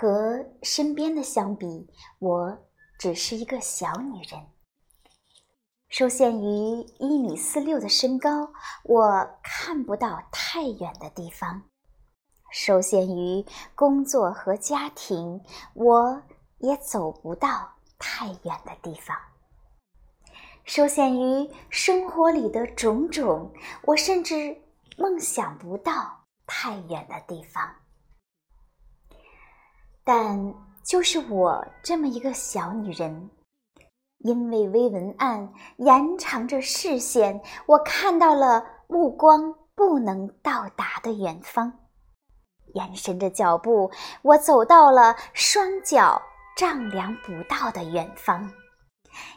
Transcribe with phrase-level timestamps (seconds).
[0.00, 1.88] 和身边的相比，
[2.20, 2.56] 我
[3.00, 4.40] 只是一个小女人。
[5.88, 8.52] 受限于一米四六的身高，
[8.84, 11.62] 我看不到太远的地方；
[12.52, 13.44] 受限于
[13.74, 15.42] 工作和家庭，
[15.74, 16.22] 我
[16.58, 19.16] 也走不到太远的地方；
[20.62, 23.52] 受限于生活里的种种，
[23.82, 24.62] 我甚至
[24.96, 27.74] 梦想不到太远的地方。
[30.08, 33.28] 但就是我这么一个小女人，
[34.20, 41.70] 因为微文案延长着视线，我看到了目光不能到达的远方；
[42.72, 43.90] 延伸着脚步，
[44.22, 46.22] 我走到了双脚
[46.56, 48.48] 丈量不到的远方；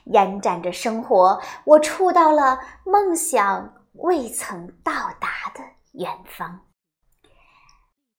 [0.06, 5.62] 延展着生活，我触到了梦想未曾到达的
[6.00, 6.62] 远方。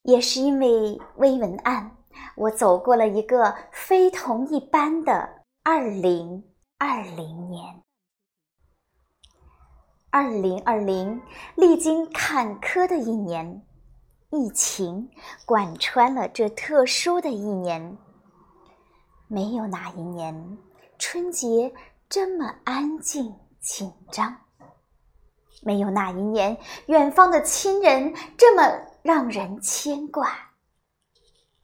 [0.03, 1.97] 也是因为微文案。
[2.37, 6.43] 我走过了一个非同一般的二零
[6.79, 7.83] 二零年。
[10.11, 11.21] 二零二零
[11.57, 13.63] 历经坎坷的一年，
[14.31, 15.09] 疫情
[15.47, 17.97] 贯穿了这特殊的一年。
[19.27, 20.59] 没有哪一年
[20.99, 21.73] 春节
[22.11, 24.37] 这么安静紧张，
[25.63, 26.55] 没有哪一年
[26.87, 28.63] 远方的亲人这么
[29.01, 30.52] 让人牵挂。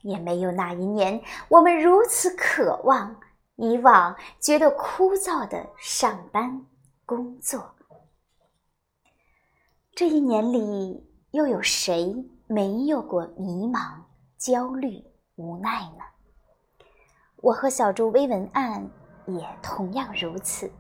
[0.02, 3.20] 也没有那一年，我们如此渴望
[3.56, 6.66] 以往觉得枯燥的上班
[7.04, 7.74] 工作。
[9.94, 12.14] 这一年里，又有谁
[12.46, 13.94] 没有过迷茫、
[14.36, 15.02] 焦虑、
[15.34, 16.04] 无奈呢？
[17.42, 18.88] 我和小猪微文案
[19.26, 20.70] 也同样如此，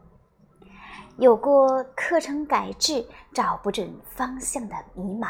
[1.18, 5.28] 有过课程改制找不准方向的迷茫。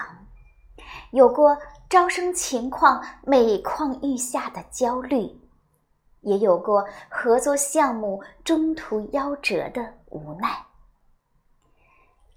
[1.13, 1.57] 有过
[1.89, 5.29] 招生情况每况愈下的焦虑，
[6.21, 10.65] 也有过合作项目中途夭折的无奈。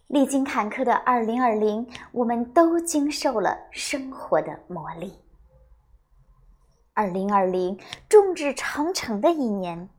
[0.08, 5.12] 历经坎坷的二零二零，我们都经受了生活的磨砺。
[6.94, 9.90] 二零二零众志成城的一年，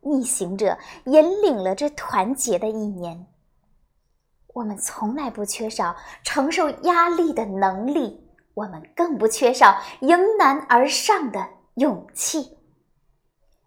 [0.00, 3.26] 逆行者引领了这团结的一年。
[4.58, 8.20] 我们从来不缺少承受压力的能力，
[8.54, 12.58] 我们更不缺少迎难而上的勇气。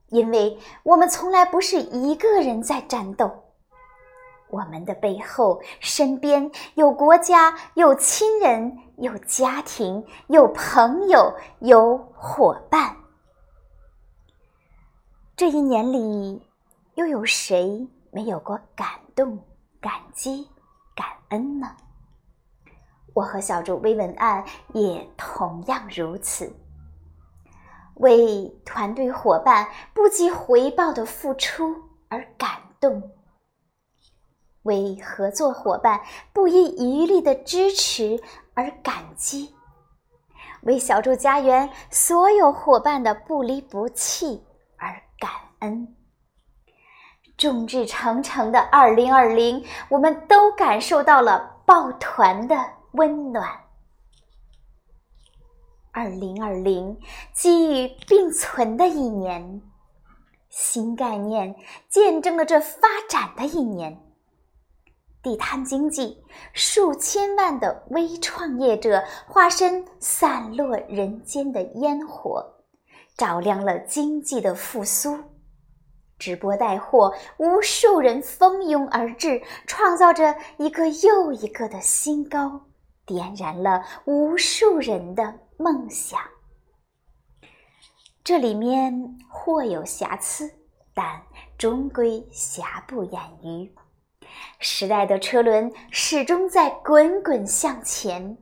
[0.10, 3.32] 因为我们从来不是一个人在战斗，
[4.50, 12.98] 我们的背后、身边有国家、有亲人、有家庭、有朋友、有伙伴。
[15.38, 16.46] 这一年里，
[16.96, 19.40] 又有谁没有过感动、
[19.80, 20.51] 感激？
[20.96, 21.76] 感恩呢？
[23.14, 26.50] 我和小猪微文案也同样如此，
[27.96, 31.76] 为团队伙伴不计回报的付出
[32.08, 33.12] 而感动，
[34.64, 38.18] 为合作伙伴不遗余力的支持
[38.54, 39.54] 而感激，
[40.62, 44.42] 为小猪家园所有伙伴的不离不弃
[44.78, 45.30] 而感
[45.60, 45.96] 恩。
[47.42, 52.56] 众志成城的二零二零，我们都感受到了抱团的
[52.92, 53.50] 温暖。
[55.92, 56.96] 二零二零，
[57.34, 59.60] 机遇并存的一年，
[60.50, 61.56] 新概念
[61.90, 64.00] 见证了这发展的一年。
[65.24, 66.24] 地摊经济，
[66.54, 72.46] 数千万的微创业者化身散落人间的烟火，
[73.18, 75.18] 照亮了经济的复苏。
[76.22, 82.62] 直播带货，无数人蜂拥而至，创造着一个又一个的新高，
[83.08, 86.20] 点燃了无数人的梦想。
[88.24, 90.54] 这里面或有瑕疵，
[90.94, 91.24] 但
[91.58, 93.74] 终归瑕不掩瑜。
[94.60, 98.38] 时代的车轮始终在滚滚向前，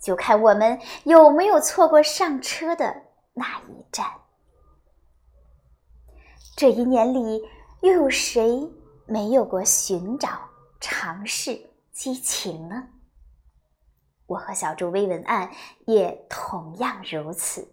[0.00, 3.02] 就看我们有没有错过上车的
[3.32, 4.06] 那一站。
[6.56, 7.42] 这一年里，
[7.80, 8.70] 又有谁
[9.06, 10.28] 没有过寻找、
[10.80, 12.90] 尝试、激情呢？
[14.26, 15.50] 我和小猪微文案
[15.84, 17.68] 也同样如此，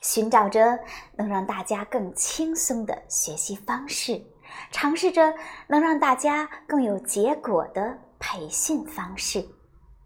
[0.00, 0.78] 寻找着
[1.16, 4.24] 能让大家更轻松的学习方式，
[4.72, 5.34] 尝试着
[5.68, 9.46] 能让大家更有结果的培训方式，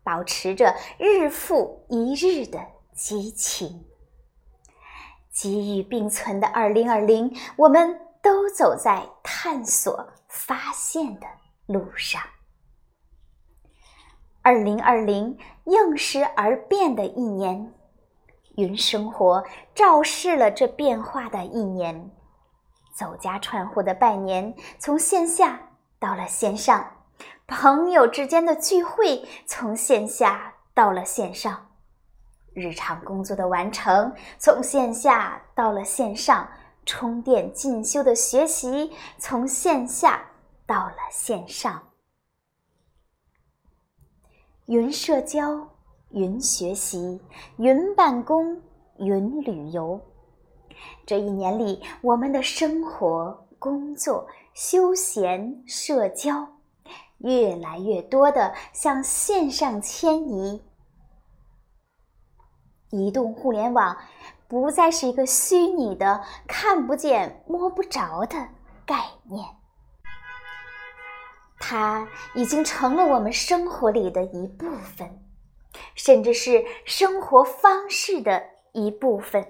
[0.03, 2.61] 保持着日复一日的
[2.95, 3.85] 激情。
[5.31, 11.27] 机遇并存的二零二零，我们都走在探索、发现的
[11.67, 12.21] 路上。
[14.43, 17.73] 二零二零应时而变的一年，
[18.56, 19.44] 云生活
[19.75, 22.11] 昭示了这变化的一年。
[22.94, 27.05] 走家串户的拜年从线下到了线上，
[27.47, 31.70] 朋友之间的聚会从线下到了线上，
[32.52, 36.49] 日常工作的完成从线下到了线上，
[36.85, 40.23] 充电进修的学习从线下
[40.67, 41.82] 到了线上。
[44.67, 45.69] 云社交，
[46.11, 47.20] 云学习，
[47.56, 48.61] 云办公，
[48.99, 50.00] 云旅游。
[51.05, 56.47] 这一年里，我们的生活、工作、休闲、社交，
[57.19, 60.62] 越来越多的向线上迁移。
[62.91, 63.97] 移动互联网
[64.49, 68.49] 不再是一个虚拟的、看不见、摸不着的
[68.85, 69.45] 概念。
[71.61, 75.23] 它已经成了我们生活里的一部分，
[75.95, 78.43] 甚至是生活方式的
[78.73, 79.47] 一部分。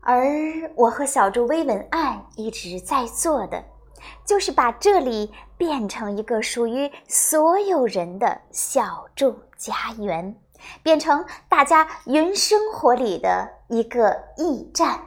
[0.00, 0.26] 而
[0.74, 3.64] 我和小猪微文案一直在做的，
[4.26, 10.41] 就是把这里变成一个属于所有人的小猪家园，
[10.82, 15.00] 变成大家云生活里的一个驿站。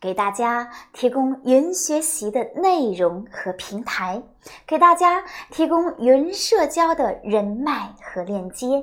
[0.00, 4.20] 给大家提供云学习的内容和平台，
[4.66, 8.82] 给大家提供云社交的人脉和链接，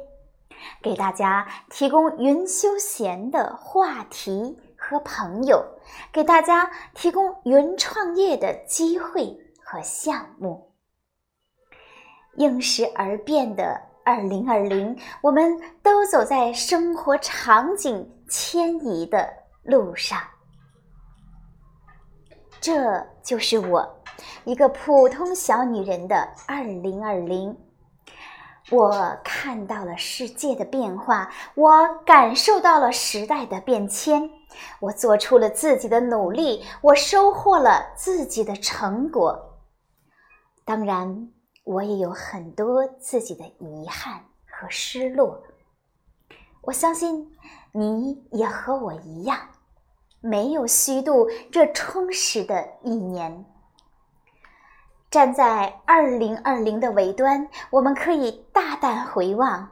[0.81, 5.61] 给大家提供云休闲的话题和朋友，
[6.13, 10.71] 给大家提供云创业的机会和项目。
[12.35, 20.19] 应时而变的二零二零，我们都走在生活场景迁移的路上。
[22.59, 23.87] 这就是我，
[24.45, 27.55] 一个普通小女人的二零二零。
[28.71, 34.27] 我看到了世界的变化，我感受到了时代的变迁，
[34.79, 39.59] 我做出了自己的努力，我收获了自己的成果。
[40.65, 41.29] 当然，
[41.69, 45.43] 我也有很多自己的遗憾和失落。
[46.61, 47.31] 我相信
[47.71, 49.37] 你也和我一样。
[50.19, 53.45] 没有虚度这充实的一年。
[55.11, 59.69] 站在二零二零的尾端，我们可以大胆回望，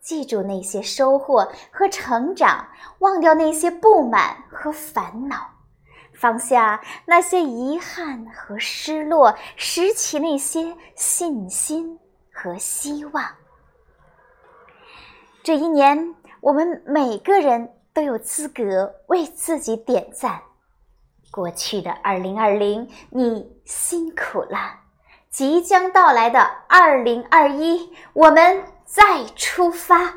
[0.00, 2.66] 记住那些收获和成长，
[3.00, 5.50] 忘掉那些不满和烦恼，
[6.16, 11.98] 放下那些遗憾和失落，拾起那些信心
[12.32, 13.24] 和希望。
[15.42, 17.72] 这一年，我们每个人。
[17.96, 20.42] 都有资格为自己点赞。
[21.30, 24.80] 过去的二零二零，你辛苦了。
[25.30, 30.12] 即将到来的二零二一，我们再出发。